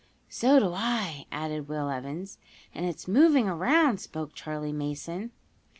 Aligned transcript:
"So 0.29 0.57
do 0.57 0.73
I!" 0.73 1.27
added 1.31 1.67
Will 1.67 1.87
Evans. 1.87 2.39
"And 2.73 2.87
it's 2.87 3.07
moving 3.07 3.47
around," 3.47 4.01
spoke 4.01 4.33
Charley 4.33 4.73
Mason. 4.73 5.29